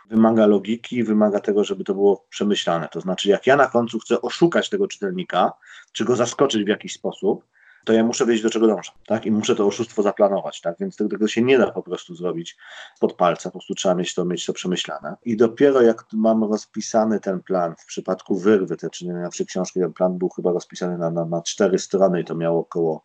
wymaga 0.09 0.45
logiki, 0.45 1.03
wymaga 1.03 1.39
tego, 1.39 1.63
żeby 1.63 1.83
to 1.83 1.93
było 1.93 2.25
przemyślane. 2.29 2.88
To 2.91 3.01
znaczy, 3.01 3.29
jak 3.29 3.48
ja 3.48 3.55
na 3.55 3.67
końcu 3.67 4.00
chcę 4.00 4.21
oszukać 4.21 4.69
tego 4.69 4.88
czytelnika, 4.88 5.51
czy 5.91 6.05
go 6.05 6.15
zaskoczyć 6.15 6.63
w 6.63 6.67
jakiś 6.67 6.93
sposób, 6.93 7.45
to 7.86 7.93
ja 7.93 8.03
muszę 8.03 8.25
wiedzieć, 8.25 8.43
do 8.43 8.50
czego 8.50 8.67
dążę, 8.67 8.91
tak? 9.07 9.25
I 9.25 9.31
muszę 9.31 9.55
to 9.55 9.67
oszustwo 9.67 10.03
zaplanować, 10.03 10.62
tak? 10.62 10.75
Więc 10.79 10.95
tego, 10.95 11.09
tego 11.09 11.27
się 11.27 11.41
nie 11.41 11.57
da 11.57 11.71
po 11.71 11.83
prostu 11.83 12.15
zrobić 12.15 12.57
pod 13.00 13.13
palca, 13.13 13.50
po 13.50 13.59
prostu 13.59 13.75
trzeba 13.75 13.95
mieć 13.95 14.13
to, 14.13 14.25
mieć 14.25 14.45
to 14.45 14.53
przemyślane. 14.53 15.15
I 15.25 15.38
dopiero 15.38 15.81
jak 15.81 16.05
mam 16.13 16.43
rozpisany 16.43 17.19
ten 17.19 17.43
plan, 17.43 17.75
w 17.75 17.86
przypadku 17.86 18.39
wyrwy, 18.39 18.77
te 18.77 18.89
czynienia 18.89 19.29
przy 19.29 19.45
książki, 19.45 19.79
ten 19.79 19.93
plan 19.93 20.17
był 20.17 20.29
chyba 20.29 20.51
rozpisany 20.51 20.98
na, 20.98 21.12
na, 21.12 21.25
na 21.25 21.41
cztery 21.41 21.79
strony 21.79 22.21
i 22.21 22.25
to 22.25 22.36
miało 22.36 22.59
około 22.59 23.03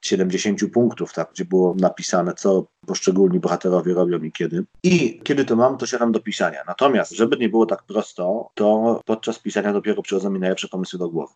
70 0.00 0.72
punktów, 0.72 1.12
tak, 1.12 1.30
gdzie 1.32 1.44
było 1.44 1.74
napisane, 1.78 2.34
co 2.34 2.66
poszczególni 2.86 3.40
bohaterowie 3.40 3.94
robią 3.94 4.18
i 4.18 4.32
kiedy. 4.32 4.64
I 4.82 5.20
kiedy 5.24 5.44
to 5.44 5.56
mam, 5.56 5.78
to 5.78 5.86
siadam 5.86 6.12
do 6.12 6.20
pisania. 6.20 6.62
Natomiast, 6.66 7.12
żeby 7.12 7.36
nie 7.36 7.48
było 7.48 7.66
tak 7.66 7.82
prosto, 7.82 8.50
to 8.54 9.00
podczas 9.04 9.38
pisania 9.38 9.72
dopiero 9.72 10.02
przychodzą 10.02 10.30
mi 10.30 10.40
najlepsze 10.40 10.68
pomysły 10.68 10.98
do 10.98 11.08
głowy. 11.08 11.34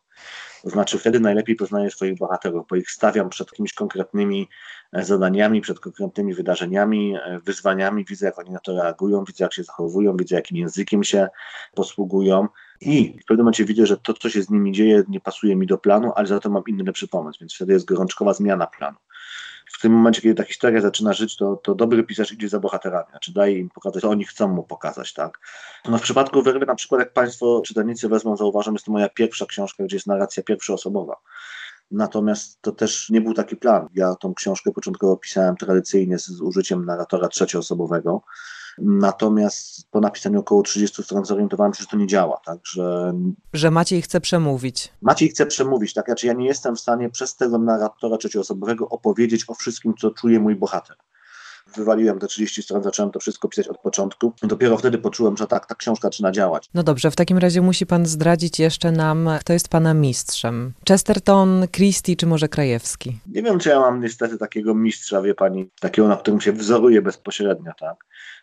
To 0.62 0.71
znaczy, 0.71 0.99
wtedy 0.99 1.21
najlepiej 1.21 1.57
poznaję 1.57 1.90
swoich 1.90 2.19
bohaterów, 2.19 2.66
bo 2.71 2.76
ich 2.76 2.90
stawiam 2.90 3.28
przed 3.28 3.49
jakimiś 3.49 3.73
konkretnymi 3.73 4.49
e, 4.92 5.04
zadaniami, 5.04 5.61
przed 5.61 5.81
konkretnymi 5.81 6.35
wydarzeniami, 6.35 7.16
e, 7.16 7.40
wyzwaniami, 7.45 8.04
widzę, 8.04 8.26
jak 8.26 8.38
oni 8.38 8.50
na 8.50 8.59
to 8.59 8.75
reagują, 8.75 9.25
widzę, 9.25 9.45
jak 9.45 9.54
się 9.54 9.64
zachowują, 9.64 10.16
widzę, 10.16 10.37
jakim 10.37 10.57
językiem 10.57 11.04
się 11.04 11.28
posługują. 11.75 12.49
I 12.86 13.18
w 13.22 13.24
pewnym 13.24 13.44
momencie 13.44 13.64
widzę, 13.64 13.86
że 13.86 13.96
to, 13.96 14.14
co 14.14 14.30
się 14.30 14.42
z 14.42 14.50
nimi 14.50 14.72
dzieje, 14.72 15.02
nie 15.08 15.20
pasuje 15.20 15.56
mi 15.56 15.66
do 15.66 15.78
planu, 15.78 16.12
ale 16.16 16.26
za 16.26 16.40
to 16.40 16.50
mam 16.50 16.62
inny 16.66 16.84
lepszy 16.84 17.08
pomysł, 17.08 17.40
więc 17.40 17.54
wtedy 17.54 17.72
jest 17.72 17.84
gorączkowa 17.84 18.34
zmiana 18.34 18.66
planu. 18.66 18.96
W 19.72 19.80
tym 19.80 19.92
momencie, 19.92 20.22
kiedy 20.22 20.34
ta 20.34 20.44
historia 20.44 20.80
zaczyna 20.80 21.12
żyć, 21.12 21.36
to, 21.36 21.56
to 21.56 21.74
dobry 21.74 22.04
pisarz 22.04 22.32
idzie 22.32 22.48
za 22.48 22.60
bohaterami, 22.60 23.10
znaczy 23.10 23.32
daje 23.32 23.58
im 23.58 23.70
pokazać, 23.70 24.02
co 24.02 24.10
oni 24.10 24.24
chcą 24.24 24.48
mu 24.48 24.62
pokazać, 24.62 25.12
tak. 25.12 25.40
No 25.88 25.98
w 25.98 26.02
przypadku 26.02 26.42
Wyrwy, 26.42 26.66
na 26.66 26.74
przykład, 26.74 26.98
jak 26.98 27.12
Państwo 27.12 27.62
czytelnicy 27.66 28.08
wezmą, 28.08 28.36
zauważą, 28.36 28.72
jest 28.72 28.84
to 28.84 28.92
moja 28.92 29.08
pierwsza 29.08 29.46
książka, 29.46 29.84
gdzie 29.84 29.96
jest 29.96 30.06
narracja 30.06 30.42
pierwszoosobowa. 30.42 31.16
Natomiast 31.90 32.62
to 32.62 32.72
też 32.72 33.10
nie 33.10 33.20
był 33.20 33.34
taki 33.34 33.56
plan. 33.56 33.88
Ja 33.94 34.14
tą 34.14 34.34
książkę 34.34 34.72
początkowo 34.72 35.16
pisałem 35.16 35.56
tradycyjnie 35.56 36.18
z 36.18 36.40
użyciem 36.40 36.84
narratora 36.84 37.28
trzecioosobowego. 37.28 38.22
Natomiast 38.78 39.90
po 39.90 40.00
napisaniu 40.00 40.40
około 40.40 40.62
30 40.62 41.02
stron 41.02 41.24
zorientowałem 41.24 41.74
się, 41.74 41.80
że 41.82 41.86
to 41.86 41.96
nie 41.96 42.06
działa, 42.06 42.40
tak, 42.44 42.58
że... 42.64 43.14
Że 43.52 43.70
Maciej 43.70 44.02
chce 44.02 44.20
przemówić. 44.20 44.92
Maciej 45.02 45.28
chce 45.28 45.46
przemówić, 45.46 45.94
tak, 45.94 46.06
znaczy 46.06 46.26
ja 46.26 46.32
nie 46.32 46.46
jestem 46.46 46.76
w 46.76 46.80
stanie 46.80 47.10
przez 47.10 47.36
tego 47.36 47.58
narratora 47.58 48.16
trzecioosobowego 48.16 48.88
opowiedzieć 48.88 49.44
o 49.48 49.54
wszystkim, 49.54 49.94
co 50.00 50.10
czuje 50.10 50.40
mój 50.40 50.56
bohater 50.56 50.96
wywaliłem 51.76 52.18
te 52.18 52.26
30 52.26 52.62
stron, 52.62 52.82
zacząłem 52.82 53.12
to 53.12 53.20
wszystko 53.20 53.48
pisać 53.48 53.68
od 53.68 53.78
początku. 53.78 54.32
Dopiero 54.42 54.78
wtedy 54.78 54.98
poczułem, 54.98 55.36
że 55.36 55.46
tak, 55.46 55.66
ta 55.66 55.74
książka 55.74 56.08
zaczyna 56.08 56.32
działać. 56.32 56.68
No 56.74 56.82
dobrze, 56.82 57.10
w 57.10 57.16
takim 57.16 57.38
razie 57.38 57.60
musi 57.60 57.86
pan 57.86 58.06
zdradzić 58.06 58.58
jeszcze 58.58 58.92
nam, 58.92 59.28
kto 59.40 59.52
jest 59.52 59.68
pana 59.68 59.94
mistrzem. 59.94 60.72
Chesterton, 60.88 61.66
Christie 61.72 62.16
czy 62.16 62.26
może 62.26 62.48
Krajewski? 62.48 63.18
Nie 63.26 63.42
wiem, 63.42 63.58
czy 63.58 63.68
ja 63.68 63.80
mam 63.80 64.00
niestety 64.00 64.38
takiego 64.38 64.74
mistrza, 64.74 65.22
wie 65.22 65.34
pani, 65.34 65.70
takiego, 65.80 66.08
na 66.08 66.16
którym 66.16 66.40
się 66.40 66.52
wzoruję 66.52 67.02
bezpośrednio, 67.02 67.72
tak 67.80 67.96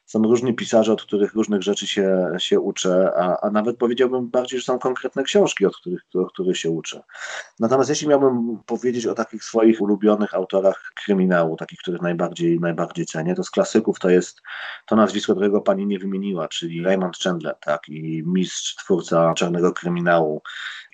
są 0.09 0.23
różni 0.23 0.53
pisarze, 0.53 0.93
od 0.93 1.03
których 1.03 1.33
różnych 1.33 1.63
rzeczy 1.63 1.87
się, 1.87 2.27
się 2.37 2.59
uczę, 2.59 3.11
a, 3.17 3.39
a 3.41 3.49
nawet 3.51 3.77
powiedziałbym 3.77 4.29
bardziej, 4.29 4.59
że 4.59 4.65
są 4.65 4.79
konkretne 4.79 5.23
książki, 5.23 5.65
od 5.65 5.77
których, 5.77 6.01
od 6.13 6.33
których 6.33 6.57
się 6.57 6.69
uczę. 6.69 7.03
Natomiast 7.59 7.89
jeśli 7.89 8.07
miałbym 8.07 8.59
powiedzieć 8.65 9.05
o 9.05 9.15
takich 9.15 9.43
swoich 9.43 9.81
ulubionych 9.81 10.33
autorach 10.33 10.91
kryminału, 11.03 11.55
takich, 11.55 11.79
których 11.79 12.01
najbardziej, 12.01 12.59
najbardziej 12.59 13.05
cenię, 13.05 13.35
to 13.35 13.43
z 13.43 13.49
klasyków 13.49 13.99
to 13.99 14.09
jest 14.09 14.41
to 14.85 14.95
nazwisko, 14.95 15.33
którego 15.33 15.61
pani 15.61 15.87
nie 15.87 15.99
wymieniła, 15.99 16.47
czyli 16.47 16.83
Raymond 16.83 17.17
Chandler, 17.17 17.55
tak, 17.59 17.89
i 17.89 18.23
mistrz, 18.25 18.75
twórca 18.75 19.33
czarnego 19.33 19.73
kryminału, 19.73 20.41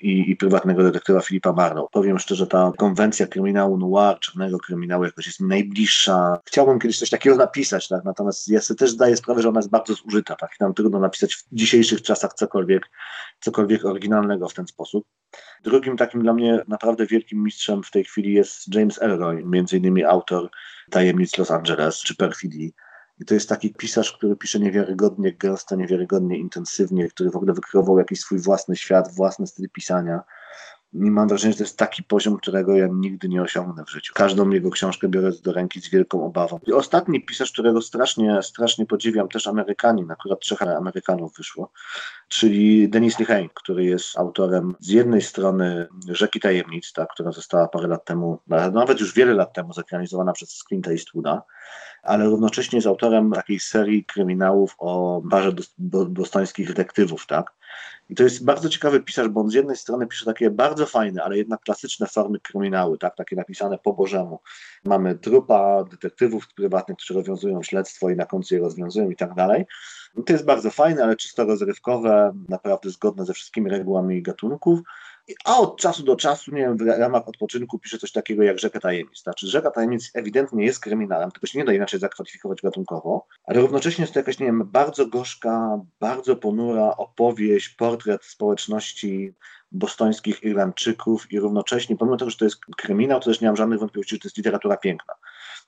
i, 0.01 0.31
i 0.31 0.35
prywatnego 0.35 0.83
detektywa 0.83 1.21
Filipa 1.21 1.53
Marlowe. 1.53 1.87
Powiem 1.91 2.19
szczerze, 2.19 2.47
ta 2.47 2.71
konwencja 2.77 3.27
kryminału 3.27 3.77
noir, 3.77 4.19
czarnego 4.19 4.57
kryminału 4.57 5.03
jakoś 5.03 5.27
jest 5.27 5.39
mi 5.39 5.47
najbliższa. 5.47 6.39
Chciałbym 6.45 6.79
kiedyś 6.79 6.99
coś 6.99 7.09
takiego 7.09 7.35
napisać, 7.35 7.87
tak? 7.87 8.03
natomiast 8.03 8.47
ja 8.47 8.61
sobie 8.61 8.77
też 8.77 8.95
sprawę, 9.15 9.41
że 9.41 9.49
ona 9.49 9.59
jest 9.59 9.69
bardzo 9.69 9.93
zużyta. 9.93 10.35
Tak? 10.35 10.59
Nam 10.59 10.73
trudno 10.73 10.99
napisać 10.99 11.35
w 11.35 11.43
dzisiejszych 11.51 12.01
czasach 12.01 12.33
cokolwiek, 12.33 12.89
cokolwiek 13.39 13.85
oryginalnego 13.85 14.49
w 14.49 14.53
ten 14.53 14.67
sposób. 14.67 15.07
Drugim 15.63 15.97
takim 15.97 16.21
dla 16.21 16.33
mnie 16.33 16.63
naprawdę 16.67 17.05
wielkim 17.05 17.43
mistrzem 17.43 17.83
w 17.83 17.91
tej 17.91 18.03
chwili 18.03 18.33
jest 18.33 18.75
James 18.75 19.01
Elroy, 19.01 19.43
między 19.45 19.77
innymi 19.77 20.03
autor 20.03 20.49
Tajemnic 20.91 21.37
Los 21.37 21.51
Angeles 21.51 21.99
czy 21.99 22.15
Perfidii. 22.15 22.73
I 23.19 23.25
to 23.25 23.33
jest 23.33 23.49
taki 23.49 23.73
pisarz, 23.73 24.11
który 24.11 24.35
pisze 24.35 24.59
niewiarygodnie 24.59 25.33
gęsto, 25.33 25.75
niewiarygodnie 25.75 26.37
intensywnie, 26.37 27.07
który 27.07 27.29
w 27.29 27.35
ogóle 27.35 27.53
wykreował 27.53 27.99
jakiś 27.99 28.19
swój 28.19 28.39
własny 28.39 28.75
świat, 28.75 29.15
własny 29.15 29.47
styl 29.47 29.69
pisania. 29.73 30.21
I 30.95 31.11
mam 31.11 31.27
wrażenie, 31.27 31.53
że 31.53 31.57
to 31.57 31.63
jest 31.63 31.77
taki 31.77 32.03
poziom, 32.03 32.37
którego 32.37 32.75
ja 32.75 32.87
nigdy 32.91 33.29
nie 33.29 33.41
osiągnę 33.41 33.83
w 33.85 33.89
życiu. 33.89 34.13
Każdą 34.13 34.49
jego 34.49 34.71
książkę 34.71 35.07
biorę 35.07 35.31
do 35.43 35.53
ręki 35.53 35.81
z 35.81 35.89
wielką 35.89 36.25
obawą. 36.25 36.59
I 36.67 36.73
ostatni 36.73 37.25
pisarz, 37.25 37.51
którego 37.51 37.81
strasznie, 37.81 38.43
strasznie 38.43 38.85
podziwiam, 38.85 39.27
też 39.27 39.47
Amerykanin, 39.47 40.11
akurat 40.11 40.39
trzech 40.39 40.61
Amerykanów 40.61 41.37
wyszło, 41.37 41.71
czyli 42.27 42.89
Denis 42.89 43.19
Lehane, 43.19 43.49
który 43.53 43.85
jest 43.85 44.17
autorem 44.17 44.75
z 44.79 44.87
jednej 44.87 45.21
strony 45.21 45.87
Rzeki 46.09 46.39
Tajemnic, 46.39 46.93
ta, 46.93 47.05
która 47.05 47.31
została 47.31 47.67
parę 47.67 47.87
lat 47.87 48.05
temu, 48.05 48.39
nawet 48.73 48.99
już 48.99 49.13
wiele 49.13 49.33
lat 49.33 49.53
temu 49.53 49.73
zekranizowana 49.73 50.33
przez 50.33 50.63
Clint'a 50.71 50.91
Eastwooda, 50.91 51.41
ale 52.05 52.25
równocześnie 52.25 52.77
jest 52.77 52.87
autorem 52.87 53.31
takiej 53.31 53.59
serii 53.59 54.05
kryminałów 54.05 54.75
o 54.77 55.21
barze 55.25 55.51
dostońskich 56.09 56.67
detektywów, 56.67 57.27
tak? 57.27 57.53
I 58.09 58.15
to 58.15 58.23
jest 58.23 58.45
bardzo 58.45 58.69
ciekawy 58.69 58.99
pisarz, 58.99 59.27
bo 59.27 59.41
on 59.41 59.49
z 59.49 59.53
jednej 59.53 59.77
strony 59.77 60.07
pisze 60.07 60.25
takie 60.25 60.51
bardzo 60.51 60.85
fajne, 60.85 61.23
ale 61.23 61.37
jednak 61.37 61.61
klasyczne 61.61 62.07
formy 62.07 62.39
kryminały, 62.39 62.97
tak? 62.97 63.15
takie 63.15 63.35
napisane 63.35 63.77
po 63.77 63.93
Bożemu. 63.93 64.39
Mamy 64.83 65.15
trupa 65.15 65.83
detektywów 65.83 66.47
prywatnych, 66.53 66.97
którzy 66.97 67.13
rozwiązują 67.13 67.63
śledztwo 67.63 68.09
i 68.09 68.15
na 68.15 68.25
końcu 68.25 68.55
je 68.55 68.61
rozwiązują 68.61 69.09
i 69.09 69.15
tak 69.15 69.33
dalej. 69.33 69.65
to 70.25 70.33
jest 70.33 70.45
bardzo 70.45 70.71
fajne, 70.71 71.03
ale 71.03 71.15
czysto 71.15 71.45
rozrywkowe, 71.45 72.33
naprawdę 72.49 72.89
zgodne 72.89 73.25
ze 73.25 73.33
wszystkimi 73.33 73.69
regułami 73.69 74.21
gatunków. 74.21 74.79
A 75.45 75.59
od 75.59 75.77
czasu 75.79 76.03
do 76.03 76.15
czasu, 76.15 76.51
nie 76.51 76.61
wiem, 76.61 76.77
w 76.77 76.81
ramach 76.81 77.27
odpoczynku 77.27 77.79
pisze 77.79 77.97
coś 77.97 78.11
takiego 78.11 78.43
jak 78.43 78.59
Rzeka 78.59 78.79
Tajemnic. 78.79 79.23
Znaczy, 79.23 79.47
Rzeka 79.47 79.71
Tajemnic 79.71 80.11
ewidentnie 80.13 80.65
jest 80.65 80.79
kryminałem, 80.79 81.31
tylko 81.31 81.47
się 81.47 81.59
nie 81.59 81.65
da 81.65 81.73
inaczej 81.73 81.99
zakwalifikować 81.99 82.61
gatunkowo, 82.61 83.27
ale 83.43 83.61
równocześnie 83.61 84.01
jest 84.01 84.13
to 84.13 84.19
jakaś, 84.19 84.39
nie 84.39 84.45
wiem, 84.45 84.63
bardzo 84.71 85.05
gorzka, 85.07 85.79
bardzo 85.99 86.35
ponura 86.35 86.97
opowieść, 86.97 87.69
portret 87.69 88.25
społeczności 88.25 89.33
bostońskich 89.71 90.43
Irlandczyków 90.43 91.31
i 91.31 91.39
równocześnie, 91.39 91.97
pomimo 91.97 92.17
tego, 92.17 92.31
że 92.31 92.37
to 92.37 92.45
jest 92.45 92.59
kryminał, 92.77 93.19
to 93.19 93.25
też 93.25 93.41
nie 93.41 93.47
mam 93.47 93.55
żadnych 93.55 93.79
wątpliwości, 93.79 94.15
że 94.15 94.19
to 94.19 94.27
jest 94.27 94.37
literatura 94.37 94.77
piękna. 94.77 95.13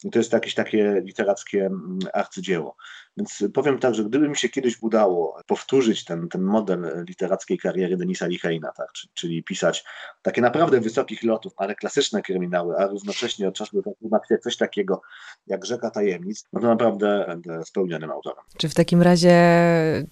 I 0.04 0.10
to 0.10 0.20
jest 0.20 0.34
jakieś 0.34 0.54
takie 0.54 1.02
literackie 1.06 1.66
mm, 1.66 2.00
arcydzieło. 2.14 2.76
Więc 3.18 3.44
powiem 3.54 3.80
tak, 3.80 3.96
że 3.96 4.04
gdyby 4.04 4.30
mi 4.30 4.38
się 4.38 4.50
kiedyś 4.50 4.82
udało 4.82 5.38
powtórzyć 5.48 6.06
ten, 6.06 6.30
ten 6.30 6.42
model 6.42 7.06
literackiej 7.08 7.58
kariery 7.58 7.98
Denisa 7.98 8.28
Licheina, 8.28 8.72
tak, 8.78 8.88
czyli 9.14 9.44
pisać 9.44 9.86
takie 10.22 10.42
naprawdę 10.42 10.80
wysokich 10.80 11.24
lotów, 11.24 11.54
ale 11.58 11.76
klasyczne 11.76 12.22
kryminały, 12.22 12.78
a 12.78 12.88
równocześnie 12.88 13.48
od 13.48 13.56
czasu 13.56 13.82
do 13.82 13.84
czasu 13.84 14.44
coś 14.44 14.58
takiego 14.58 15.02
jak 15.48 15.66
Rzeka 15.66 15.92
Tajemnic, 15.92 16.46
no 16.54 16.62
to 16.62 16.68
naprawdę 16.68 17.26
będę 17.28 17.66
spełnionym 17.66 18.12
autorem. 18.12 18.44
Czy 18.58 18.70
w 18.70 18.74
takim 18.74 19.02
razie 19.02 19.34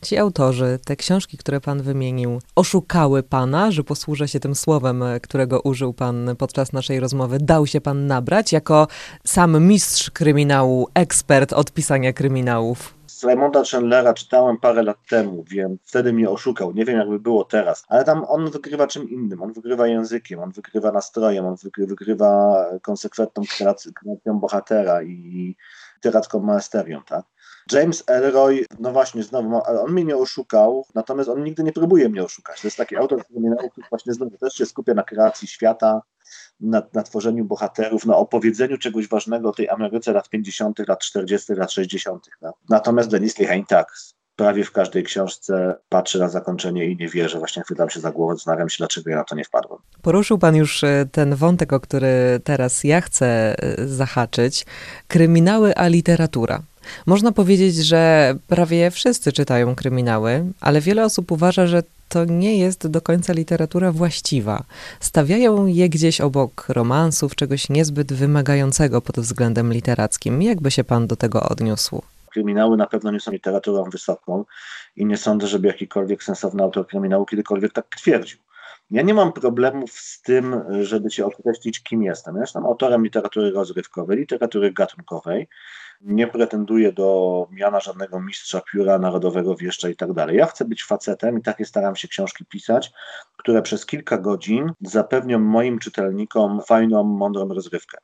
ci 0.02 0.18
autorzy, 0.18 0.80
te 0.86 0.96
książki, 0.96 1.38
które 1.38 1.62
pan 1.62 1.82
wymienił, 1.82 2.42
oszukały 2.56 3.24
pana, 3.24 3.72
że 3.72 3.84
posłużę 3.84 4.28
się 4.28 4.40
tym 4.40 4.56
słowem, 4.56 5.04
którego 5.22 5.62
użył 5.62 5.94
pan 5.94 6.36
podczas 6.38 6.74
naszej 6.74 7.00
rozmowy, 7.00 7.38
dał 7.42 7.68
się 7.68 7.82
pan 7.82 8.08
nabrać 8.08 8.52
jako 8.52 8.88
sam 9.26 9.68
mistrz 9.68 10.12
kryminału, 10.12 10.88
ekspert 10.94 11.54
od 11.54 11.72
pisania 11.72 12.14
kryminałów? 12.14 12.95
Raymonda 13.24 13.64
Chandlera 13.72 14.14
czytałem 14.14 14.58
parę 14.58 14.84
lat 14.84 14.98
temu, 15.10 15.44
wiem, 15.44 15.78
wtedy 15.84 16.14
mnie 16.14 16.30
oszukał, 16.30 16.72
nie 16.74 16.86
wiem 16.86 16.98
jakby 16.98 17.20
było 17.20 17.46
teraz, 17.46 17.86
ale 17.88 18.04
tam 18.04 18.26
on 18.28 18.52
wygrywa 18.52 18.88
czym 18.88 19.10
innym, 19.10 19.42
on 19.42 19.54
wygrywa 19.54 19.88
językiem, 19.88 20.40
on 20.40 20.52
wygrywa 20.52 20.92
nastrojem, 20.92 21.46
on 21.46 21.56
wygrywa 21.78 22.66
konsekwentną 22.82 23.44
kreacją 23.58 24.40
bohatera 24.40 25.04
i 25.04 25.56
literacką 25.96 26.40
maesterią, 26.40 27.02
tak? 27.04 27.26
James 27.72 28.04
Elroy, 28.08 28.66
no 28.80 28.92
właśnie, 28.92 29.24
znowu, 29.24 29.62
on 29.84 29.92
mnie 29.92 30.04
nie 30.04 30.18
oszukał, 30.18 30.86
natomiast 30.96 31.30
on 31.30 31.44
nigdy 31.44 31.64
nie 31.64 31.72
próbuje 31.72 32.10
mnie 32.10 32.24
oszukać. 32.24 32.62
To 32.62 32.68
jest 32.68 32.78
taki 32.78 32.96
autor, 32.96 33.24
który 33.24 33.56
właśnie 33.90 34.14
znowu 34.14 34.38
też 34.38 34.54
się 34.54 34.66
skupia 34.66 34.94
na 34.94 35.04
kreacji 35.04 35.48
świata, 35.48 36.02
na, 36.60 36.82
na 36.94 37.04
tworzeniu 37.04 37.46
bohaterów, 37.46 38.06
na 38.06 38.18
opowiedzeniu 38.18 38.78
czegoś 38.78 39.08
ważnego 39.08 39.50
o 39.50 39.54
tej 39.54 39.70
Ameryce 39.70 40.14
lat 40.14 40.30
50., 40.30 40.80
lat 40.88 41.00
40., 41.00 41.54
lat 41.54 41.72
60. 41.72 42.30
No. 42.42 42.54
Natomiast 42.70 43.10
Denis 43.10 43.40
Lehane 43.40 43.66
tak, 43.68 43.94
prawie 44.36 44.64
w 44.64 44.72
każdej 44.72 45.04
książce 45.04 45.76
patrzę 45.90 46.20
na 46.20 46.30
zakończenie 46.30 46.86
i 46.86 46.98
nie 46.98 47.10
wierzę, 47.10 47.40
właśnie 47.40 47.64
chwytam 47.64 47.90
się 47.90 48.00
za 48.00 48.12
głowę, 48.12 48.36
zastanawiam 48.36 48.70
się, 48.70 48.78
dlaczego 48.78 49.10
ja 49.10 49.16
na 49.16 49.24
to 49.24 49.36
nie 49.36 49.44
wpadłem. 49.44 49.80
Poruszył 50.02 50.38
Pan 50.38 50.56
już 50.56 50.84
e, 50.84 51.06
ten 51.12 51.36
wątek, 51.36 51.74
o 51.74 51.80
który 51.80 52.40
teraz 52.44 52.84
ja 52.84 53.02
chcę 53.02 53.56
e, 53.58 53.88
zahaczyć. 53.88 54.66
Kryminały 55.08 55.76
a 55.76 55.88
literatura. 55.88 56.62
Można 57.06 57.32
powiedzieć, 57.32 57.76
że 57.76 58.36
prawie 58.48 58.92
wszyscy 58.92 59.32
czytają 59.32 59.76
kryminały, 59.76 60.46
ale 60.62 60.82
wiele 60.82 61.06
osób 61.06 61.32
uważa, 61.32 61.68
że 61.68 61.84
to 62.10 62.26
nie 62.26 62.58
jest 62.58 62.88
do 62.88 63.02
końca 63.02 63.34
literatura 63.34 63.92
właściwa. 63.92 64.64
Stawiają 65.00 65.66
je 65.66 65.90
gdzieś 65.90 66.22
obok 66.22 66.66
romansów, 66.70 67.36
czegoś 67.36 67.70
niezbyt 67.70 68.14
wymagającego 68.14 69.02
pod 69.02 69.20
względem 69.20 69.74
literackim. 69.74 70.42
Jakby 70.42 70.72
się 70.72 70.84
pan 70.84 71.08
do 71.08 71.16
tego 71.16 71.44
odniósł? 71.44 72.02
Kryminały 72.32 72.78
na 72.78 72.88
pewno 72.88 73.12
nie 73.12 73.20
są 73.20 73.32
literaturą 73.32 73.84
wysoką 73.84 74.46
i 74.96 75.06
nie 75.06 75.18
sądzę, 75.18 75.48
żeby 75.48 75.68
jakikolwiek 75.68 76.24
sensowny 76.24 76.64
autor 76.64 76.88
kryminału 76.88 77.26
kiedykolwiek 77.26 77.74
tak 77.74 77.86
twierdził. 77.98 78.45
Ja 78.92 79.02
nie 79.02 79.14
mam 79.14 79.34
problemów 79.34 79.92
z 79.92 80.22
tym, 80.22 80.62
żeby 80.82 81.12
się 81.12 81.26
określić, 81.26 81.84
kim 81.84 82.04
jestem. 82.04 82.36
Ja 82.36 82.42
jestem 82.42 82.66
autorem 82.66 83.04
literatury 83.04 83.52
rozrywkowej, 83.52 84.18
literatury 84.18 84.74
gatunkowej. 84.74 85.48
Nie 86.02 86.28
pretenduję 86.28 86.92
do 86.94 87.48
miana 87.52 87.80
żadnego 87.80 88.22
mistrza 88.22 88.62
pióra, 88.72 89.00
narodowego 89.00 89.56
wieszcza 89.56 89.90
i 89.90 89.96
tak 89.96 90.14
dalej. 90.14 90.38
Ja 90.38 90.46
chcę 90.46 90.66
być 90.66 90.84
facetem 90.84 91.40
i 91.40 91.42
takie 91.42 91.66
staram 91.66 91.96
się 91.96 92.08
książki 92.08 92.46
pisać, 92.46 92.92
które 93.38 93.62
przez 93.62 93.86
kilka 93.86 94.18
godzin 94.18 94.72
zapewnią 94.82 95.40
moim 95.40 95.80
czytelnikom 95.80 96.62
fajną, 96.62 97.04
mądrą 97.04 97.48
rozrywkę. 97.48 97.98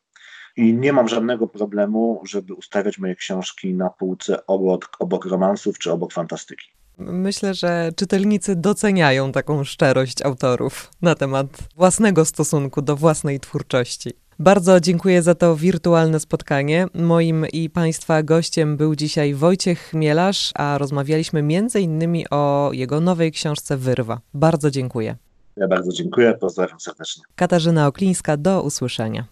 I 0.58 0.74
nie 0.74 0.94
mam 0.94 1.08
żadnego 1.08 1.48
problemu, 1.48 2.22
żeby 2.26 2.54
ustawiać 2.54 2.98
moje 2.98 3.16
książki 3.16 3.74
na 3.74 3.90
półce 3.90 4.46
obok, 4.46 4.90
obok 5.00 5.26
romansów 5.26 5.80
czy 5.80 5.92
obok 5.92 6.14
fantastyki. 6.14 6.81
Myślę, 6.98 7.54
że 7.54 7.92
czytelnicy 7.96 8.56
doceniają 8.56 9.32
taką 9.32 9.64
szczerość 9.64 10.22
autorów 10.22 10.92
na 11.02 11.16
temat 11.16 11.48
własnego 11.76 12.26
stosunku 12.26 12.82
do 12.82 12.96
własnej 12.96 13.40
twórczości. 13.40 14.12
Bardzo 14.40 14.80
dziękuję 14.80 15.22
za 15.22 15.36
to 15.36 15.56
wirtualne 15.56 16.20
spotkanie. 16.20 16.88
Moim 16.94 17.46
i 17.54 17.70
Państwa 17.70 18.24
gościem 18.24 18.78
był 18.78 18.96
dzisiaj 18.96 19.34
Wojciech 19.34 19.80
Chmielarz, 19.80 20.52
a 20.56 20.78
rozmawialiśmy 20.78 21.44
innymi 21.82 22.26
o 22.30 22.70
jego 22.74 23.00
nowej 23.00 23.32
książce 23.32 23.78
Wyrwa. 23.78 24.22
Bardzo 24.34 24.72
dziękuję. 24.72 25.16
Ja 25.58 25.68
bardzo 25.68 25.92
dziękuję, 25.92 26.34
pozdrawiam 26.34 26.80
serdecznie. 26.80 27.24
Katarzyna 27.36 27.88
Oklińska, 27.88 28.38
do 28.38 28.62
usłyszenia. 28.62 29.26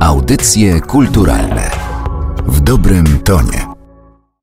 Audycje 0.00 0.80
kulturalne 0.80 1.70
w 2.46 2.60
dobrym 2.60 3.04
tonie. 3.24 3.77